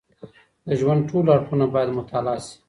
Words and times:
د 0.65 0.67
ژوند 0.79 1.01
ټول 1.09 1.25
اړخونه 1.35 1.65
باید 1.73 1.95
مطالعه 1.99 2.39
سي. 2.45 2.55